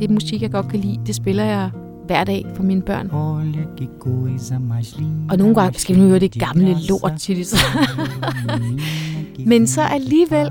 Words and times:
det 0.00 0.10
musik, 0.10 0.42
jeg 0.42 0.50
godt 0.50 0.68
kan 0.68 0.80
lide, 0.80 1.00
det 1.06 1.14
spiller 1.14 1.44
jeg 1.44 1.70
hver 2.06 2.24
dag 2.24 2.46
for 2.54 2.62
mine 2.62 2.82
børn. 2.82 3.08
Og 5.30 5.38
nogle 5.38 5.54
gange 5.54 5.78
skal 5.78 5.96
vi 5.96 6.00
nu 6.00 6.06
høre 6.08 6.18
det 6.18 6.32
gamle 6.32 6.76
lort 6.88 7.12
til 7.18 7.36
det. 7.36 7.54
Men 9.46 9.66
så 9.66 9.80
alligevel, 9.82 10.50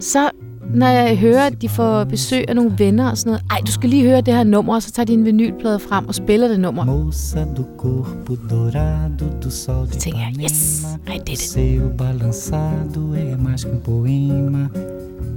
så 0.00 0.30
når 0.74 0.86
jeg 0.86 1.18
hører, 1.18 1.46
at 1.46 1.62
de 1.62 1.68
får 1.68 2.04
besøg 2.04 2.44
af 2.48 2.56
nogle 2.56 2.74
venner 2.78 3.10
og 3.10 3.18
sådan 3.18 3.30
noget, 3.30 3.44
ej, 3.50 3.58
du 3.66 3.72
skal 3.72 3.90
lige 3.90 4.02
høre 4.02 4.20
det 4.20 4.34
her 4.34 4.44
nummer, 4.44 4.74
og 4.74 4.82
så 4.82 4.92
tager 4.92 5.06
de 5.06 5.12
en 5.12 5.24
vinylplade 5.24 5.78
frem 5.78 6.08
og 6.08 6.14
spiller 6.14 6.48
det 6.48 6.60
nummer. 6.60 6.84
Så 9.92 9.98
tænker 9.98 10.18
jeg, 10.20 10.34
yes, 10.44 10.84
ej, 11.06 11.12
det 11.26 11.32
er 11.32 11.36
det. 11.36 11.38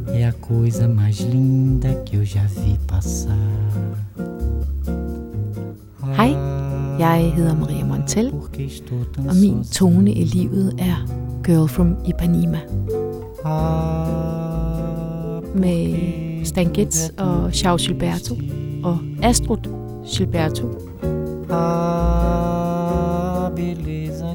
É 0.08 0.26
a 0.28 0.32
coisa 0.32 0.88
mais 0.88 1.20
linda 1.20 2.04
que 2.06 2.16
eu 2.16 2.26
já 2.26 2.44
vi 2.66 2.80
passar. 2.88 3.38
Hej, 6.18 6.36
jeg 7.00 7.32
hedder 7.36 7.56
Maria 7.56 7.86
Montel, 7.86 8.34
og 9.30 9.36
min 9.36 9.64
tone 9.64 10.12
i 10.12 10.24
livet 10.24 10.74
er 10.78 11.08
Girl 11.44 11.68
from 11.68 11.96
Ipanema. 12.06 12.60
Med 15.56 15.96
Stan 16.46 16.74
Getz 16.74 17.10
og 17.18 17.54
Charles 17.54 17.88
Gilberto 17.88 18.36
og 18.84 18.98
Astrid 19.24 19.58
Gilberto. 20.18 20.66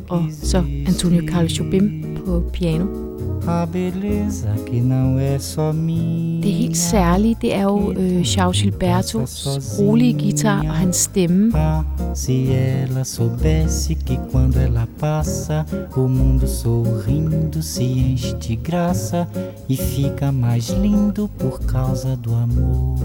Og 0.09 0.23
så 0.43 0.65
Antonio 0.87 1.23
Carlos 1.29 1.59
Jobim 1.59 2.05
på 2.25 2.43
piano. 2.53 3.12
A 3.47 3.67
beleza 3.67 4.55
que 4.67 4.81
não 4.81 5.19
é 5.19 5.39
só 5.39 5.73
minha. 5.73 6.41
Det 6.43 6.53
helt 6.53 6.77
særlige, 6.77 7.37
det 7.43 7.55
er 7.55 7.63
jo 7.63 7.93
øh, 7.93 8.25
Charles 8.25 8.57
Gilbertos 8.63 9.49
rolige 9.79 10.13
guitar 10.13 10.61
og 10.69 10.75
hans 10.75 10.97
stemme. 10.97 11.53
Ah, 11.55 11.83
se 12.15 12.53
ela 12.55 13.05
soubesse 13.05 13.95
que 13.95 14.19
quando 14.31 14.57
ela 14.57 14.87
passa, 15.01 15.65
o 15.97 16.09
mundo 16.09 16.47
sorrindo 16.47 17.63
se 17.63 17.85
enche 17.85 18.35
de 18.35 18.57
graça 18.57 19.27
e 19.69 19.77
fica 19.77 20.31
mais 20.33 20.69
lindo 20.83 21.29
por 21.39 21.61
causa 21.67 22.17
do 22.17 22.35
amor. 22.35 22.99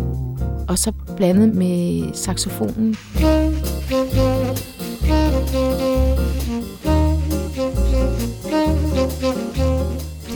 Og 0.68 0.80
så 0.80 0.92
blandet 1.18 1.56
med 1.56 2.14
saxofonen. 2.14 2.96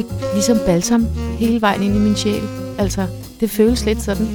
Det 0.02 0.28
er 0.30 0.34
ligesom 0.34 0.58
balsam 0.66 1.06
hele 1.40 1.62
vejen 1.62 1.84
ind 1.84 1.96
i 1.96 2.00
min 2.00 2.16
sjæl. 2.16 2.42
Altså, 2.78 3.08
det 3.40 3.50
føles 3.50 3.86
lidt 3.86 4.02
sådan. 4.02 4.28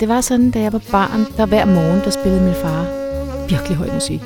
Det 0.00 0.08
var 0.08 0.20
sådan, 0.20 0.50
da 0.50 0.60
jeg 0.60 0.72
var 0.72 0.82
barn, 0.90 1.26
der 1.36 1.46
hver 1.46 1.64
morgen, 1.64 2.00
der 2.04 2.10
spillede 2.10 2.42
min 2.42 2.54
far 2.54 2.86
virkelig 3.48 3.76
høj 3.76 3.94
musik. 3.94 4.20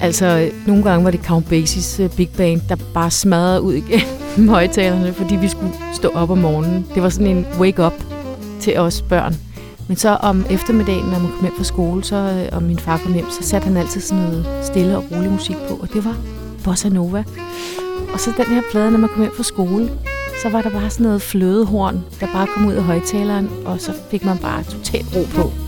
Altså, 0.00 0.50
nogle 0.66 0.82
gange 0.82 1.04
var 1.04 1.10
det 1.10 1.20
Count 1.24 1.46
Basie's 1.52 2.02
øh, 2.02 2.10
Big 2.10 2.28
Band, 2.36 2.60
der 2.68 2.76
bare 2.94 3.10
smadrede 3.10 3.62
ud 3.62 3.72
igen 3.72 4.00
med 4.38 4.48
højtalerne, 4.48 5.12
fordi 5.12 5.36
vi 5.36 5.48
skulle 5.48 5.72
stå 5.94 6.08
op 6.08 6.30
om 6.30 6.38
morgenen. 6.38 6.86
Det 6.94 7.02
var 7.02 7.08
sådan 7.08 7.36
en 7.36 7.46
wake-up 7.58 7.94
til 8.60 8.78
os 8.78 9.02
børn. 9.02 9.36
Men 9.88 9.96
så 9.96 10.08
om 10.08 10.44
eftermiddagen, 10.50 11.04
når 11.04 11.18
man 11.18 11.30
kom 11.30 11.42
hjem 11.42 11.56
fra 11.56 11.64
skole, 11.64 12.04
så, 12.04 12.16
øh, 12.16 12.56
og 12.56 12.62
min 12.62 12.78
far 12.78 13.00
kom 13.04 13.12
hjem, 13.12 13.30
så 13.40 13.48
satte 13.48 13.66
han 13.66 13.76
altid 13.76 14.00
sådan 14.00 14.24
noget 14.24 14.46
stille 14.62 14.96
og 14.96 15.04
rolig 15.12 15.30
musik 15.30 15.56
på, 15.68 15.74
og 15.74 15.88
det 15.92 16.04
var 16.04 16.16
Bossa 16.64 16.88
Nova. 16.88 17.24
Og 18.12 18.20
så 18.20 18.32
den 18.36 18.46
her 18.46 18.62
plade, 18.70 18.90
når 18.90 18.98
man 18.98 19.08
kom 19.08 19.22
hjem 19.22 19.32
fra 19.36 19.42
skole, 19.42 19.90
så 20.42 20.48
var 20.48 20.62
der 20.62 20.70
bare 20.70 20.90
sådan 20.90 21.04
noget 21.04 21.22
flødehorn, 21.22 22.04
der 22.20 22.26
bare 22.32 22.46
kom 22.46 22.66
ud 22.66 22.72
af 22.72 22.82
højtaleren, 22.82 23.50
og 23.64 23.80
så 23.80 23.92
fik 24.10 24.24
man 24.24 24.38
bare 24.38 24.62
totalt 24.62 25.06
ro 25.16 25.42
på. 25.42 25.65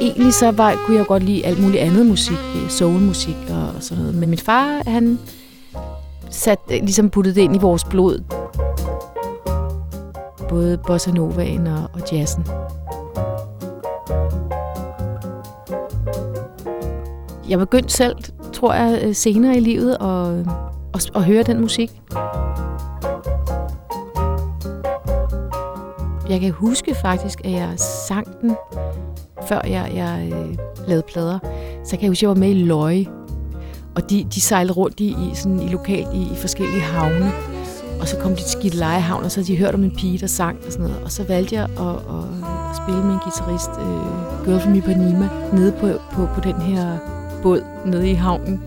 Egentlig 0.00 0.34
så 0.34 0.50
var, 0.50 0.74
kunne 0.86 0.96
jeg 0.96 1.06
godt 1.06 1.22
lide 1.22 1.46
alt 1.46 1.62
muligt 1.62 1.82
andet 1.82 2.06
musik, 2.06 2.38
øh, 2.56 2.70
soulmusik 2.70 3.36
og 3.50 3.82
sådan 3.82 4.02
noget. 4.02 4.14
Men 4.18 4.28
min 4.28 4.38
far, 4.38 4.82
han 4.86 5.18
satte, 6.30 6.74
øh, 6.74 6.80
ligesom 6.80 7.10
puttede 7.10 7.34
det 7.34 7.40
ind 7.40 7.56
i 7.56 7.58
vores 7.58 7.84
blod. 7.84 8.22
Både 10.48 10.78
bossa 10.86 11.10
novaen 11.10 11.66
og, 11.66 11.90
og 11.92 12.00
jazzen. 12.12 12.44
Jeg 17.48 17.58
begyndte 17.58 17.92
selv, 17.92 18.16
tror 18.52 18.74
jeg, 18.74 19.00
øh, 19.04 19.14
senere 19.14 19.56
i 19.56 19.60
livet 19.60 19.96
at, 20.00 20.46
at, 20.94 21.10
at 21.14 21.24
høre 21.24 21.42
den 21.42 21.60
musik. 21.60 21.90
Jeg 26.28 26.40
kan 26.40 26.50
huske 26.50 26.94
faktisk, 26.94 27.40
at 27.44 27.50
jeg 27.50 27.72
sang 27.78 28.26
den, 28.40 28.56
før 29.50 29.60
jeg, 29.66 29.92
jeg 29.94 30.32
øh, 30.32 30.56
lavede 30.88 31.04
plader. 31.12 31.38
Så 31.84 31.90
kan 31.90 32.02
jeg 32.02 32.10
huske, 32.10 32.18
at 32.18 32.22
jeg 32.22 32.28
var 32.28 32.34
med 32.34 32.50
i 32.50 32.64
Løje. 32.64 33.06
Og 33.94 34.10
de, 34.10 34.26
de 34.34 34.40
sejlede 34.40 34.72
rundt 34.72 35.00
i, 35.00 35.08
i, 35.08 35.30
sådan, 35.34 35.60
i 35.60 35.68
lokalt 35.68 36.08
i, 36.14 36.22
i 36.22 36.36
forskellige 36.36 36.80
havne. 36.80 37.32
Og 38.00 38.08
så 38.08 38.16
kom 38.16 38.30
de 38.30 38.36
til 38.36 38.50
Skidelejehavn, 38.50 39.24
og 39.24 39.30
så 39.30 39.40
havde 39.40 39.52
de 39.52 39.56
hørt 39.56 39.74
om 39.74 39.84
en 39.84 39.96
pige, 39.96 40.18
der 40.18 40.26
sang 40.26 40.58
og 40.66 40.72
sådan 40.72 40.86
noget. 40.86 41.02
Og 41.04 41.12
så 41.12 41.24
valgte 41.24 41.54
jeg 41.54 41.64
at, 41.64 41.96
at, 42.16 42.24
at 42.70 42.76
spille 42.82 43.02
med 43.04 43.12
en 43.12 43.20
guitarist, 43.24 43.70
øh, 43.70 44.44
Girl 44.44 44.60
from 44.60 44.74
Ipanema, 44.74 45.28
nede 45.52 45.72
på, 45.72 45.88
på, 46.12 46.28
på 46.34 46.40
den 46.40 46.60
her 46.60 46.98
båd 47.42 47.62
nede 47.86 48.10
i 48.10 48.14
havnen. 48.14 48.62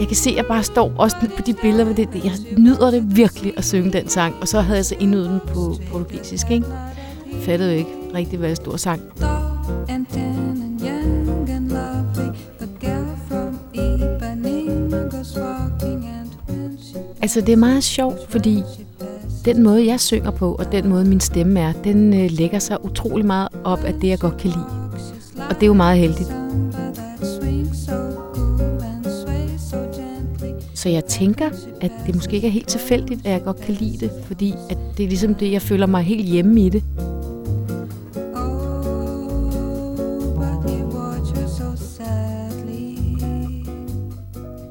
Jeg 0.00 0.06
kan 0.06 0.16
se, 0.16 0.30
at 0.30 0.36
jeg 0.36 0.46
bare 0.46 0.62
står 0.62 0.92
også 0.98 1.16
på 1.36 1.42
de 1.46 1.54
billeder 1.54 1.84
hvor 1.84 1.94
det. 1.94 2.08
Jeg 2.24 2.32
nyder 2.58 2.90
det 2.90 3.16
virkelig 3.16 3.52
at 3.56 3.64
synge 3.64 3.92
den 3.92 4.08
sang. 4.08 4.34
Og 4.40 4.48
så 4.48 4.60
havde 4.60 4.76
jeg 4.76 4.84
så 4.84 4.94
indøvet 5.00 5.28
den 5.30 5.40
på 5.54 5.76
portugisisk, 5.92 6.50
ikke? 6.50 6.66
Jeg 7.32 7.42
fattede 7.42 7.72
jo 7.72 7.78
ikke 7.78 7.90
rigtig, 8.14 8.38
hvad 8.38 8.48
jeg 8.48 8.56
stod 8.56 8.72
og 8.72 8.80
sang. 8.80 9.02
Altså, 17.22 17.40
det 17.40 17.52
er 17.52 17.56
meget 17.56 17.84
sjovt, 17.84 18.30
fordi 18.30 18.62
den 19.44 19.62
måde, 19.62 19.86
jeg 19.86 20.00
synger 20.00 20.30
på, 20.30 20.54
og 20.54 20.72
den 20.72 20.88
måde, 20.88 21.04
min 21.04 21.20
stemme 21.20 21.60
er, 21.60 21.72
den 21.72 22.14
øh, 22.14 22.30
lægger 22.30 22.58
sig 22.58 22.84
utrolig 22.84 23.26
meget 23.26 23.48
op 23.64 23.84
af 23.84 23.94
det, 23.94 24.08
jeg 24.08 24.18
godt 24.18 24.36
kan 24.36 24.50
lide. 24.50 24.66
Og 25.50 25.54
det 25.54 25.62
er 25.62 25.66
jo 25.66 25.72
meget 25.72 25.98
heldigt. 25.98 26.32
Så 30.86 30.90
jeg 30.90 31.04
tænker, 31.04 31.50
at 31.80 31.90
det 32.06 32.14
måske 32.14 32.36
ikke 32.36 32.46
er 32.46 32.52
helt 32.52 32.68
tilfældigt, 32.68 33.26
at 33.26 33.32
jeg 33.32 33.42
godt 33.44 33.60
kan 33.60 33.74
lide 33.74 33.98
det, 33.98 34.10
fordi 34.24 34.54
at 34.70 34.78
det 34.96 35.04
er 35.04 35.08
ligesom 35.08 35.34
det, 35.34 35.52
jeg 35.52 35.62
føler 35.62 35.86
mig 35.86 36.02
helt 36.02 36.26
hjemme 36.26 36.60
i 36.60 36.68
det. 36.68 36.82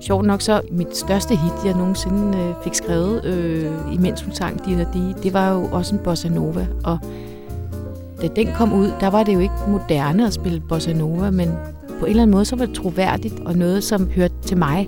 Sjovt 0.02 0.26
nok 0.26 0.42
så, 0.42 0.62
mit 0.72 0.98
største 0.98 1.36
hit, 1.36 1.66
jeg 1.66 1.74
nogensinde 1.74 2.38
øh, 2.38 2.54
fik 2.64 2.74
skrevet, 2.74 3.26
øh, 3.26 3.72
imens 3.94 4.22
hun 4.22 4.34
sang 4.34 4.66
de 4.66 4.86
og 4.88 4.94
de, 4.94 5.16
det 5.24 5.34
var 5.34 5.54
jo 5.54 5.70
også 5.72 5.96
en 5.96 6.02
bossa 6.04 6.30
nova. 6.30 6.68
Og 6.84 7.00
da 8.22 8.28
den 8.36 8.48
kom 8.58 8.74
ud, 8.74 8.92
der 9.00 9.08
var 9.08 9.24
det 9.24 9.34
jo 9.34 9.40
ikke 9.40 9.56
moderne 9.68 10.28
at 10.28 10.34
spille 10.34 10.60
bossa 10.70 10.94
nova, 10.94 11.32
men 11.32 11.50
på 12.00 12.06
en 12.06 12.10
eller 12.10 12.22
anden 12.22 12.36
måde, 12.36 12.46
så 12.46 12.56
var 12.56 12.66
det 12.66 12.76
troværdigt 12.76 13.40
og 13.46 13.56
noget, 13.56 13.84
som 13.84 14.10
hørte 14.10 14.36
til 14.46 14.58
mig. 14.58 14.88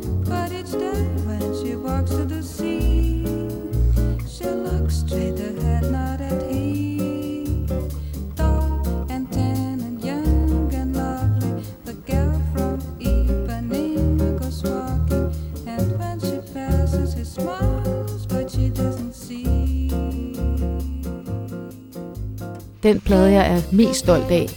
Den 22.84 23.00
plade, 23.00 23.32
jeg 23.32 23.52
er 23.58 23.62
mest 23.72 24.00
stolt 24.00 24.32
af, 24.32 24.48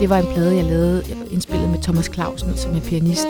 det 0.00 0.08
var 0.08 0.18
en 0.18 0.26
plade, 0.34 0.56
jeg 0.56 0.64
lavede 0.64 1.02
indspillet 1.30 1.70
med 1.70 1.78
Thomas 1.82 2.10
Clausen, 2.14 2.56
som 2.56 2.76
er 2.76 2.80
pianist. 2.80 3.26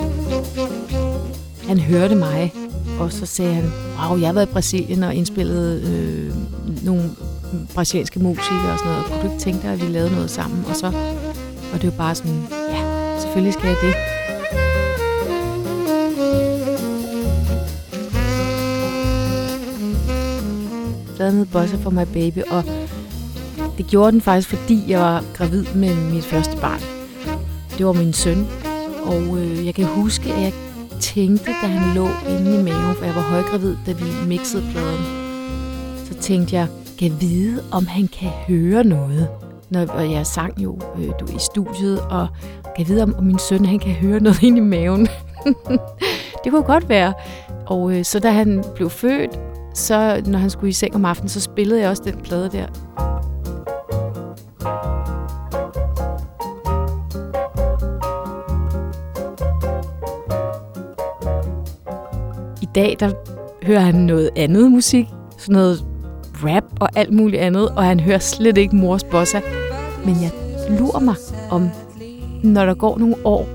Han 1.69 1.79
hørte 1.79 2.15
mig, 2.15 2.53
og 3.01 3.13
så 3.13 3.27
sagde 3.27 3.55
han, 3.55 3.73
wow, 3.99 4.19
jeg 4.19 4.29
har 4.29 4.33
været 4.33 4.49
i 4.49 4.53
Brasilien 4.53 5.03
og 5.03 5.15
indspillet 5.15 5.83
øh, 5.83 6.35
nogle 6.85 7.11
brasilianske 7.75 8.21
musikere 8.21 8.73
og 8.73 8.79
sådan 8.79 8.93
noget. 8.93 9.07
Kunne 9.07 9.23
du 9.23 9.25
ikke 9.25 9.39
tænke 9.39 9.63
dig, 9.63 9.73
at 9.73 9.81
vi 9.81 9.87
lavede 9.87 10.11
noget 10.15 10.31
sammen? 10.31 10.65
Og 10.69 10.77
så 10.77 10.87
Og 11.73 11.83
det 11.83 11.85
var 11.85 11.97
bare 11.97 12.15
sådan, 12.15 12.43
ja, 12.71 12.83
selvfølgelig 13.21 13.53
skal 13.53 13.67
jeg 13.67 13.77
det. 13.83 13.95
Pladen 21.17 21.47
Bossa 21.47 21.77
for 21.77 21.91
my 21.91 22.05
baby, 22.13 22.43
og 22.51 22.65
det 23.79 23.87
gjorde 23.87 24.13
den 24.13 24.21
faktisk, 24.21 24.49
fordi 24.49 24.85
jeg 24.89 25.01
var 25.01 25.25
gravid 25.35 25.65
med 25.75 25.95
mit 25.95 26.25
første 26.25 26.57
barn. 26.57 26.81
Det 27.79 27.87
var 27.87 27.93
min 27.93 28.13
søn, 28.13 28.47
og 29.05 29.39
øh, 29.39 29.67
jeg 29.67 29.75
kan 29.75 29.85
huske, 29.85 30.33
at 30.33 30.43
jeg 30.43 30.53
tænkte, 31.01 31.51
da 31.63 31.67
han 31.67 31.95
lå 31.95 32.09
inde 32.29 32.61
i 32.61 32.63
maven, 32.63 32.97
for 32.97 33.05
jeg 33.05 33.15
var 33.15 33.23
højgravid, 33.23 33.77
da 33.87 33.93
vi 33.93 34.05
mixede 34.27 34.63
pladen, 34.73 35.05
så 36.07 36.15
tænkte 36.15 36.57
jeg, 36.57 36.67
kan 36.99 37.17
vide, 37.21 37.63
om 37.73 37.87
han 37.87 38.09
kan 38.09 38.29
høre 38.29 38.85
noget. 38.85 39.29
Når, 39.71 39.87
og 39.87 40.11
jeg 40.11 40.27
sang 40.27 40.63
jo 40.63 40.79
øh, 40.99 41.09
du 41.21 41.27
i 41.27 41.39
studiet, 41.39 42.01
og 42.01 42.29
kan 42.77 42.89
vide, 42.89 43.03
om, 43.03 43.15
om 43.19 43.25
min 43.25 43.39
søn 43.39 43.65
han 43.65 43.79
kan 43.79 43.93
høre 43.93 44.21
noget 44.21 44.43
inde 44.47 44.59
i 44.59 44.61
maven. 44.61 45.09
det 46.45 46.53
kunne 46.53 46.63
godt 46.63 46.89
være. 46.89 47.15
Og 47.67 47.93
øh, 47.93 48.05
så 48.05 48.19
da 48.19 48.31
han 48.31 48.65
blev 48.75 48.91
født, 48.91 49.41
så 49.75 50.23
når 50.27 50.39
han 50.39 50.51
skulle 50.51 50.71
i 50.71 50.73
seng 50.73 50.95
om 50.95 51.05
aftenen, 51.05 51.29
så 51.29 51.41
spillede 51.41 51.81
jeg 51.81 51.91
også 51.91 52.03
den 52.07 52.17
plade 52.17 52.51
der. 52.53 52.67
Dag, 62.75 62.97
der 63.01 63.11
hører 63.63 63.81
han 63.81 63.95
noget 63.95 64.31
andet 64.37 64.73
musik. 64.73 65.07
Sådan 65.39 65.53
noget 65.53 65.85
rap 66.45 66.65
og 66.81 66.89
alt 66.95 67.13
muligt 67.13 67.43
andet, 67.43 67.69
og 67.69 67.85
han 67.85 68.01
hører 68.01 68.19
slet 68.19 68.59
ikke 68.59 68.77
mors 68.77 69.05
bossa. 69.05 69.41
Men 70.05 70.17
jeg 70.23 70.31
lurer 70.79 71.01
mig 71.01 71.15
om, 71.51 71.69
når 72.43 72.67
der 72.67 72.75
går 72.75 72.99
nogle 72.99 73.17
år, 73.25 73.49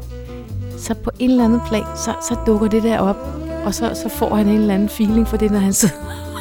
så 0.78 0.94
på 0.94 1.12
en 1.20 1.30
eller 1.30 1.46
anden 1.46 1.62
plan, 1.68 1.84
så, 1.96 2.14
så 2.30 2.36
dukker 2.46 2.68
det 2.68 2.84
der 2.84 3.00
op, 3.00 3.18
og 3.66 3.74
så, 3.74 3.92
så 4.04 4.10
får 4.10 4.36
han 4.36 4.48
en 4.48 4.58
eller 4.58 4.74
anden 4.74 4.90
feeling 4.90 5.28
for 5.28 5.38
det, 5.38 5.52
når 5.52 5.60
han 5.60 5.74
sidder 5.84 5.96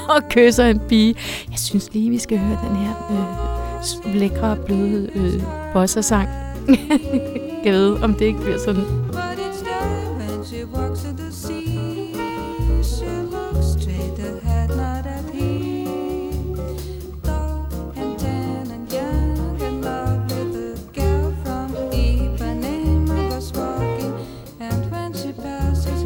og 0.09 0.23
kysser 0.31 0.65
en 0.65 0.81
pige. 0.89 1.15
Jeg 1.51 1.59
synes 1.59 1.95
lige, 1.95 2.11
vi 2.11 2.19
skal 2.19 2.39
høre 2.39 2.59
den 2.69 2.77
her 2.77 2.93
øh, 3.11 4.15
lækre, 4.15 4.57
bløde 4.57 5.11
øh, 5.15 5.43
bossa-sang. 5.73 6.29
jeg 7.65 7.73
ved, 7.73 8.03
om 8.03 8.15
det 8.15 8.25
ikke 8.25 8.41
bliver 8.41 8.59
sådan. 8.59 8.85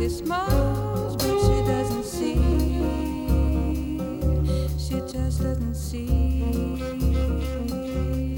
Christmas, 0.09 1.17
but 1.17 1.39
she 1.45 1.57
doesn't 1.73 2.05
see. 2.05 2.35
She 4.79 4.97
just 5.15 5.43
doesn't 5.43 5.75
see. 5.75 6.09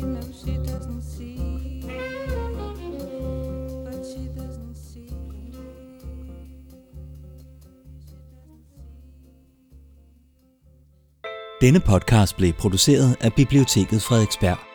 No, 0.02 0.20
she 0.40 0.54
doesn't 0.70 1.02
see. 1.02 1.38
But 3.84 4.04
she 4.10 4.22
doesn't 4.36 4.76
see. 4.76 5.12
Denne 11.60 11.80
podcast 11.80 12.36
blev 12.36 12.52
produceret 12.52 13.16
af 13.20 13.32
Biblioteket 13.32 14.02
Frederiksberg. 14.02 14.69